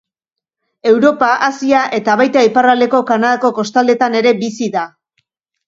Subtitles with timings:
[0.91, 4.89] Europa, Asia eta, baita iparraldeko Kanadako kostaldetan ere, bizi da.